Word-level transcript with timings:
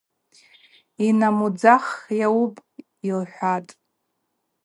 Йанамудзах– 1.03 1.85
Йауыпӏ,– 2.19 2.63
йлырхӏватӏ. 3.07 3.71